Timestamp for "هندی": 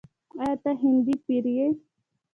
0.81-1.15